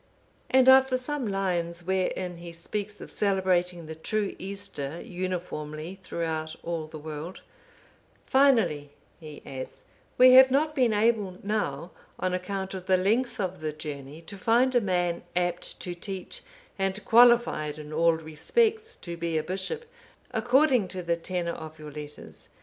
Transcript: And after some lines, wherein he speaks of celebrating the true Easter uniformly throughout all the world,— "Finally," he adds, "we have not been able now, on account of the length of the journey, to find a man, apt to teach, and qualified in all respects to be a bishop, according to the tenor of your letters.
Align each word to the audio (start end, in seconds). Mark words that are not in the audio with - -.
And 0.49 0.67
after 0.67 0.97
some 0.97 1.27
lines, 1.27 1.83
wherein 1.83 2.37
he 2.37 2.53
speaks 2.53 2.99
of 3.01 3.11
celebrating 3.11 3.85
the 3.85 3.93
true 3.93 4.35
Easter 4.39 4.99
uniformly 4.99 5.99
throughout 6.01 6.55
all 6.63 6.87
the 6.87 6.97
world,— 6.97 7.41
"Finally," 8.25 8.89
he 9.19 9.43
adds, 9.45 9.83
"we 10.17 10.31
have 10.31 10.49
not 10.49 10.73
been 10.73 10.91
able 10.91 11.37
now, 11.43 11.91
on 12.19 12.33
account 12.33 12.73
of 12.73 12.87
the 12.87 12.97
length 12.97 13.39
of 13.39 13.59
the 13.61 13.71
journey, 13.71 14.23
to 14.23 14.39
find 14.39 14.73
a 14.73 14.81
man, 14.81 15.21
apt 15.35 15.79
to 15.81 15.93
teach, 15.93 16.41
and 16.79 17.05
qualified 17.05 17.77
in 17.77 17.93
all 17.93 18.13
respects 18.13 18.95
to 18.95 19.15
be 19.15 19.37
a 19.37 19.43
bishop, 19.43 19.85
according 20.31 20.87
to 20.87 21.03
the 21.03 21.15
tenor 21.15 21.51
of 21.53 21.77
your 21.77 21.91
letters. 21.91 22.49